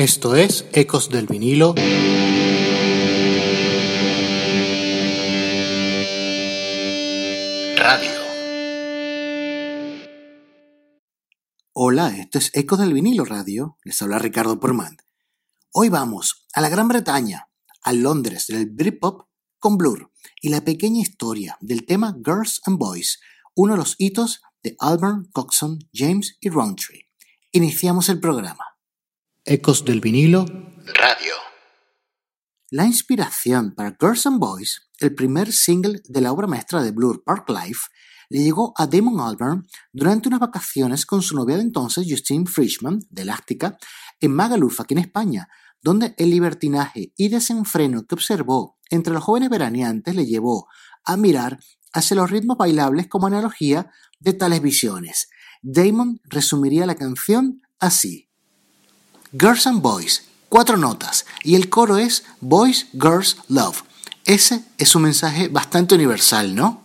[0.00, 1.74] Esto es Ecos del vinilo.
[7.76, 8.10] Radio.
[11.74, 13.76] Hola, esto es Ecos del vinilo radio.
[13.84, 14.96] Les habla Ricardo Porman.
[15.74, 17.50] Hoy vamos a la Gran Bretaña,
[17.82, 19.28] a Londres del Britpop
[19.58, 20.10] con Blur
[20.40, 23.20] y la pequeña historia del tema Girls and Boys,
[23.54, 27.10] uno de los hitos de Albert, Coxon, James y Roundtree.
[27.52, 28.69] Iniciamos el programa.
[29.52, 30.44] Ecos del vinilo.
[30.94, 31.34] Radio.
[32.70, 37.24] La inspiración para Girls and Boys, el primer single de la obra maestra de Blur,
[37.24, 37.88] Park Life,
[38.28, 43.00] le llegó a Damon Albarn durante unas vacaciones con su novia de entonces, Justine Frischman,
[43.10, 43.76] de Elástica,
[44.20, 45.48] en Magaluf, aquí en España,
[45.82, 50.68] donde el libertinaje y desenfreno que observó entre los jóvenes veraneantes le llevó
[51.04, 51.58] a mirar
[51.92, 55.28] hacia los ritmos bailables como analogía de tales visiones.
[55.60, 58.29] Damon resumiría la canción así.
[59.32, 63.84] Girls and Boys, cuatro notas, y el coro es Boys, Girls, Love.
[64.24, 66.82] Ese es un mensaje bastante universal, ¿no?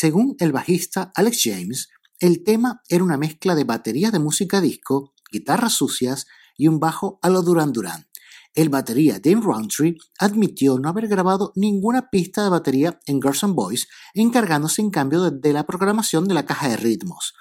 [0.00, 5.12] Según el bajista Alex James, el tema era una mezcla de baterías de música disco,
[5.30, 6.26] guitarras sucias
[6.56, 8.06] y un bajo a lo Duran Duran.
[8.54, 13.54] El batería Dave Roundtree admitió no haber grabado ninguna pista de batería en Girls and
[13.54, 17.34] Boys, encargándose en cambio de, la programación de la caja de ritmos.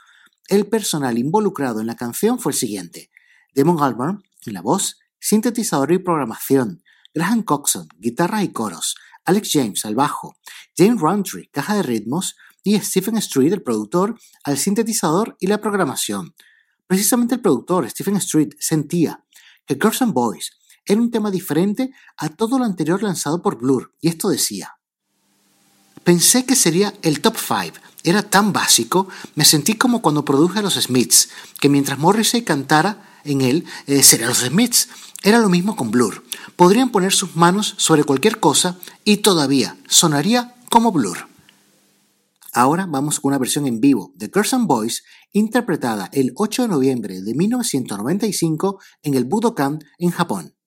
[0.50, 3.10] El personal involucrado en la canción fue el siguiente:
[3.56, 6.84] Damon Albarn en la voz, sintetizador y programación,
[7.14, 10.36] Graham Coxon, guitarra y coros, Alex James al bajo,
[10.76, 16.34] James Roundtree, caja de ritmos, y Stephen Street, el productor, al sintetizador y la programación.
[16.88, 19.24] Precisamente el productor, Stephen Street, sentía
[19.66, 20.52] que Girls and Boys
[20.86, 24.80] era un tema diferente a todo lo anterior lanzado por Blur, y esto decía.
[26.04, 27.78] Pensé que sería el top 5.
[28.04, 31.30] Era tan básico, me sentí como cuando produje a los Smiths,
[31.60, 34.90] que mientras Morrissey cantara en él, eh, serían los Smiths.
[35.22, 36.24] Era lo mismo con Blur.
[36.56, 41.29] Podrían poner sus manos sobre cualquier cosa y todavía sonaría como Blur.
[42.54, 46.68] Ahora vamos con una versión en vivo de Girls and Boys interpretada el 8 de
[46.68, 50.59] noviembre de 1995 en el Budokan en Japón.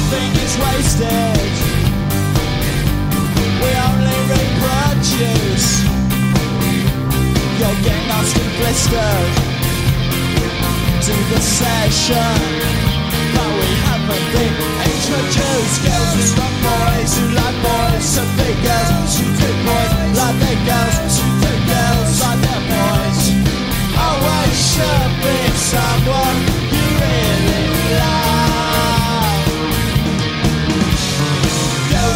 [0.00, 1.52] nothing is wasted.
[3.60, 5.68] We only reproduce.
[7.58, 9.32] You'll get lost and blistered
[11.06, 12.38] to the session.
[13.34, 14.56] But we haven't been
[14.88, 15.76] introduced.
[15.84, 20.60] Girls who stop boys, who like boys, so big girls, who do boys, like their
[20.70, 23.22] girls, who do girls, like their boys.
[24.00, 25.36] Always should be
[25.70, 26.59] someone.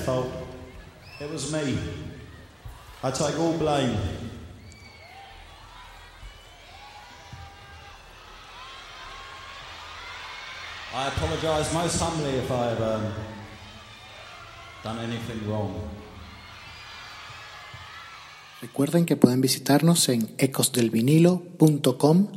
[0.00, 0.28] fault.
[1.20, 1.78] It was me.
[3.02, 3.96] I take all blame.
[10.92, 13.12] I apologise most humbly if I've um,
[14.82, 15.74] done anything wrong.
[18.60, 22.28] Recuerden que pueden visitarnos en ecosdelvinilo.com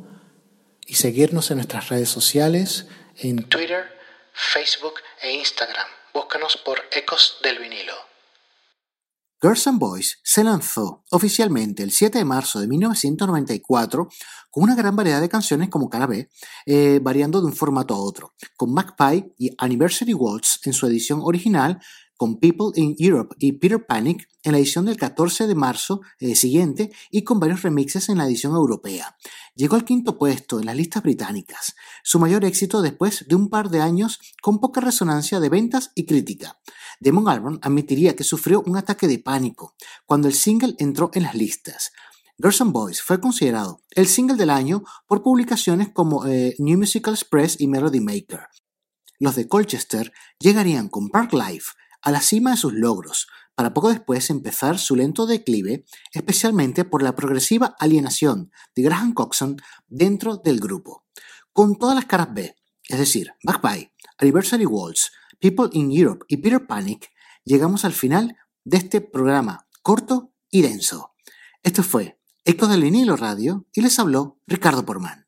[0.86, 3.86] y seguirnos en nuestras redes sociales en Twitter,
[4.34, 6.02] Facebook e Instagram.
[6.13, 7.93] Búscanos por Ecos del Vinilo.
[9.41, 14.10] Girls and Boys se lanzó oficialmente el 7 de marzo de 1994
[14.51, 16.29] con una gran variedad de canciones como cada vez,
[16.67, 21.20] eh, variando de un formato a otro, con Magpie y Anniversary Waltz en su edición
[21.24, 21.82] original
[22.15, 26.36] con People in Europe y Peter Panic en la edición del 14 de marzo eh,
[26.36, 29.17] siguiente y con varios remixes en la edición europea.
[29.55, 33.69] Llegó al quinto puesto en las listas británicas, su mayor éxito después de un par
[33.69, 36.60] de años con poca resonancia de ventas y crítica.
[37.00, 41.36] Damon Albarn admitiría que sufrió un ataque de pánico cuando el single entró en las
[41.36, 41.91] listas.
[42.39, 47.13] Girls and Boys fue considerado el single del año por publicaciones como eh, New Musical
[47.13, 48.48] Express y Melody Maker.
[49.19, 53.89] Los de Colchester llegarían con Park Life a la cima de sus logros, para poco
[53.89, 59.57] después empezar su lento declive, especialmente por la progresiva alienación de Graham Coxon
[59.88, 61.05] dentro del grupo.
[61.51, 62.55] Con todas las caras B,
[62.88, 67.10] es decir, Magpie, Anniversary Waltz, People in Europe y Peter Panic,
[67.43, 71.13] llegamos al final de este programa corto y denso.
[71.62, 75.27] Esto fue Eco del Vinilo Radio y les habló Ricardo Porman.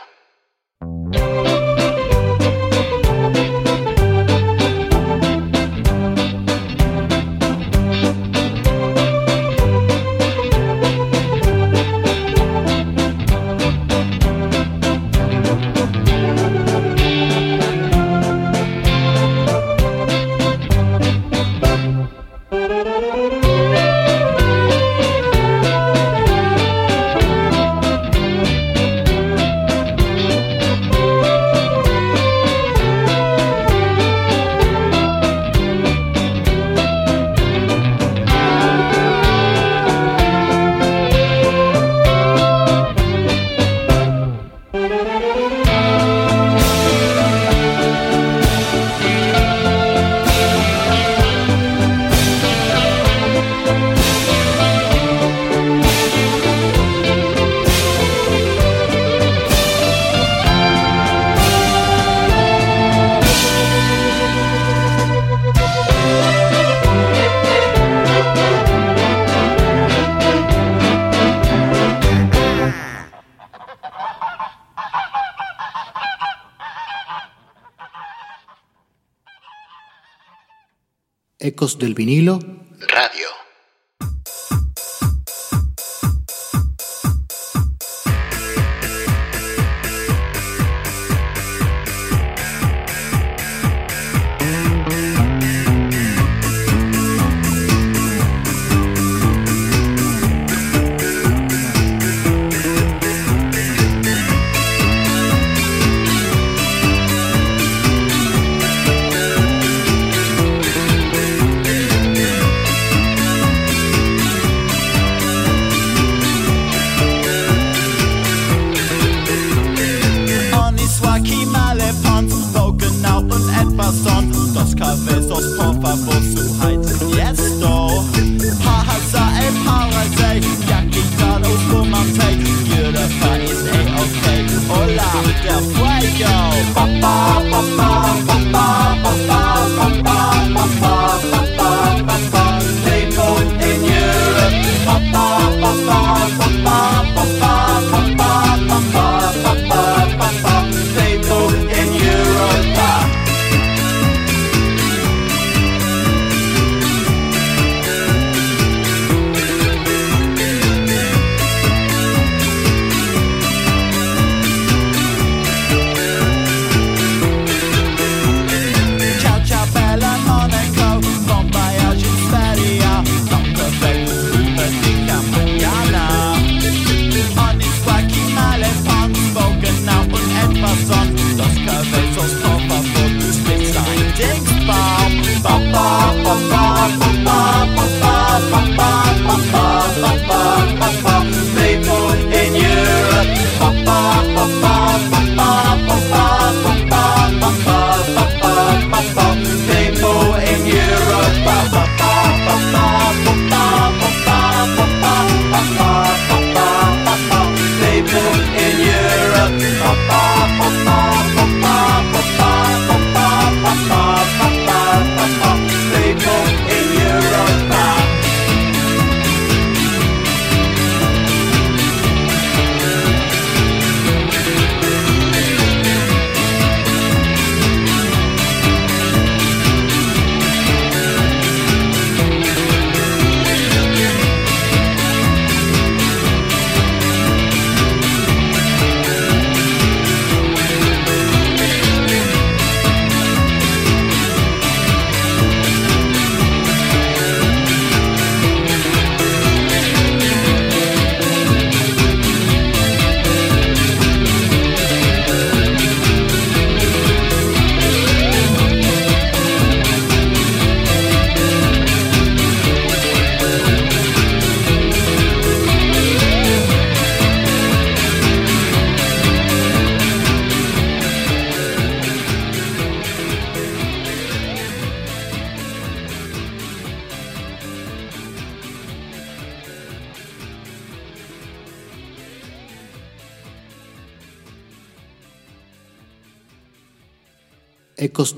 [81.61, 82.39] Del vinilo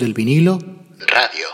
[0.04, 0.60] del vinilo
[1.08, 1.48] Radio.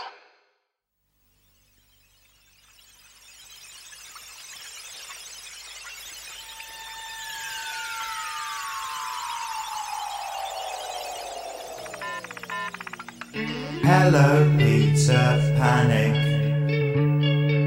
[13.84, 16.16] Hello, Peter Panic.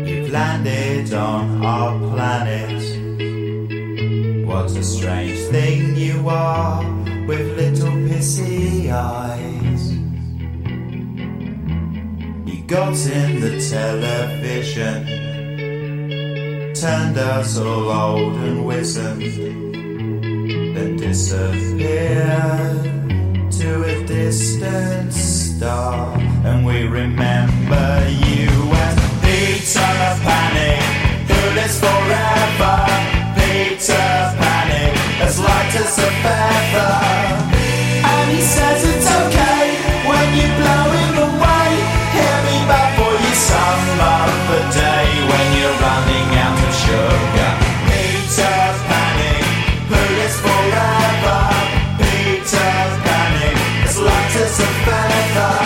[0.05, 2.83] You've landed on our planet.
[4.45, 6.83] What a strange thing you are
[7.25, 9.52] with little pissy eyes.
[12.73, 15.05] Got in the television
[16.73, 19.21] turned us all old and wizened,
[20.75, 22.81] then disappeared
[23.51, 26.17] to a distant star.
[26.17, 28.49] And we remember you
[28.85, 29.93] as Peter
[30.25, 30.81] Panic,
[31.29, 32.75] who lives forever.
[33.37, 36.93] Peter Panic, as light as a feather.
[38.13, 39.02] And he says
[54.53, 55.62] survivor.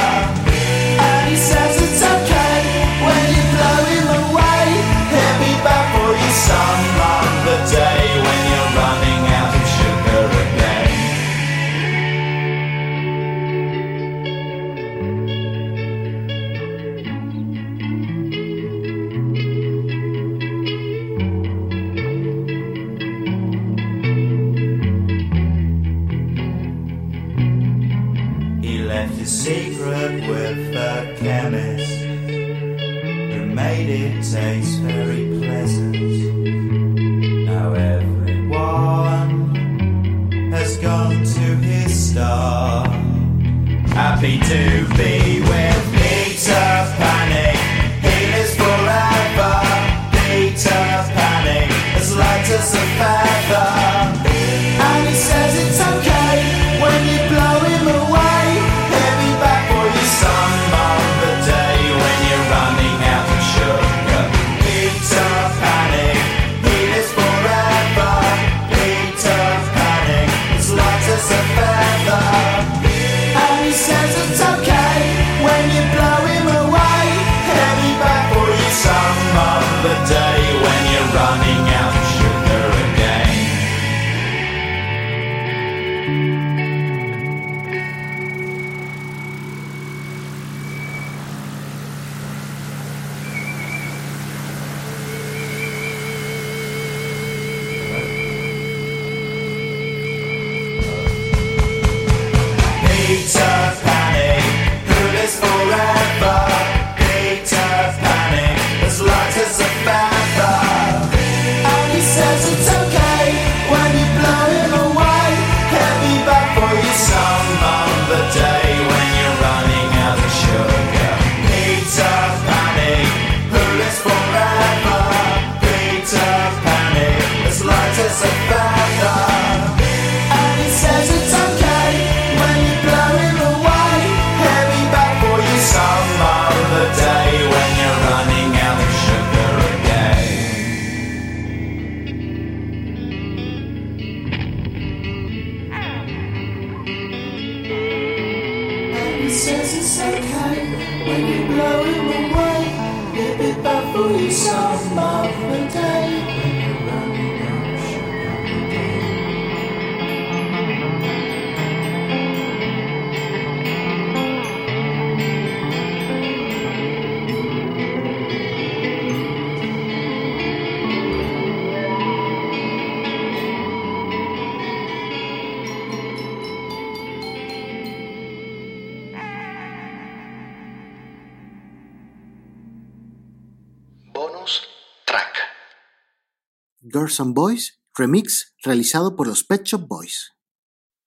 [187.25, 190.33] Boys, remix realizado por los Pet Shop Boys.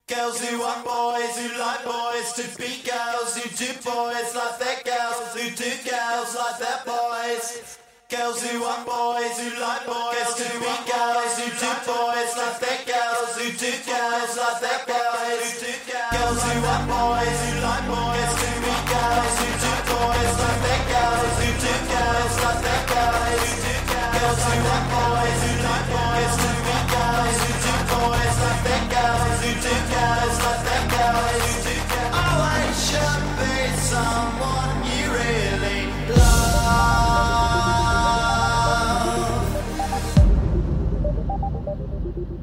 [0.09, 5.51] Girls who boys, like boys, to be girls, who do boys like their girls, who
[5.55, 7.79] do girls like their boys.
[8.11, 12.81] Girls who want boys, who like boys, to be girls, who do boys like their
[12.91, 15.63] girls, who do girls like their boys.
[16.11, 20.83] Girls who want boys, who like boys, to be girls, who do boys like their
[20.91, 23.61] girls, who do girls like their boys.
[24.11, 25.50] Girls want boys,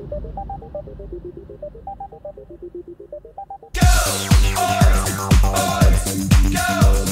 [0.09, 0.15] Go!
[4.57, 5.43] Earth!
[5.43, 6.53] Earth!
[6.53, 7.06] Go!